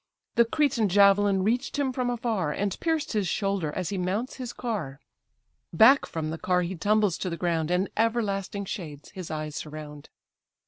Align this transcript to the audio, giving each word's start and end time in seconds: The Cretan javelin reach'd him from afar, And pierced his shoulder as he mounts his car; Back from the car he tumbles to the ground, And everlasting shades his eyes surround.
The 0.33 0.45
Cretan 0.45 0.89
javelin 0.89 1.43
reach'd 1.43 1.77
him 1.77 1.93
from 1.93 2.09
afar, 2.09 2.51
And 2.51 2.75
pierced 2.79 3.13
his 3.13 3.27
shoulder 3.27 3.71
as 3.71 3.89
he 3.89 3.99
mounts 3.99 4.37
his 4.37 4.51
car; 4.51 4.99
Back 5.71 6.07
from 6.07 6.31
the 6.31 6.39
car 6.39 6.63
he 6.63 6.75
tumbles 6.75 7.19
to 7.19 7.29
the 7.29 7.37
ground, 7.37 7.69
And 7.69 7.87
everlasting 7.95 8.65
shades 8.65 9.11
his 9.11 9.29
eyes 9.29 9.55
surround. 9.55 10.09